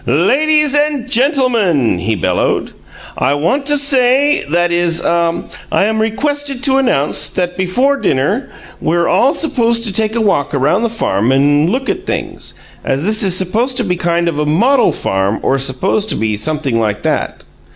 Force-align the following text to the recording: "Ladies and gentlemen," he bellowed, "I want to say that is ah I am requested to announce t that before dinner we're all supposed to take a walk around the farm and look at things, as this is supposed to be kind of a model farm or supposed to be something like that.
"Ladies 0.07 0.73
and 0.73 1.07
gentlemen," 1.07 1.99
he 1.99 2.15
bellowed, 2.15 2.71
"I 3.15 3.35
want 3.35 3.67
to 3.67 3.77
say 3.77 4.43
that 4.49 4.71
is 4.71 4.99
ah 5.05 5.43
I 5.71 5.85
am 5.85 6.01
requested 6.01 6.63
to 6.63 6.77
announce 6.79 7.29
t 7.29 7.35
that 7.39 7.55
before 7.55 7.97
dinner 7.97 8.49
we're 8.81 9.07
all 9.07 9.31
supposed 9.31 9.83
to 9.83 9.93
take 9.93 10.15
a 10.15 10.19
walk 10.21 10.55
around 10.55 10.81
the 10.81 10.89
farm 10.89 11.31
and 11.31 11.69
look 11.69 11.87
at 11.87 12.07
things, 12.07 12.55
as 12.83 13.03
this 13.03 13.21
is 13.21 13.37
supposed 13.37 13.77
to 13.77 13.83
be 13.83 13.95
kind 13.95 14.27
of 14.27 14.39
a 14.39 14.45
model 14.47 14.91
farm 14.91 15.37
or 15.43 15.59
supposed 15.59 16.09
to 16.09 16.15
be 16.15 16.35
something 16.35 16.79
like 16.79 17.03
that. 17.03 17.43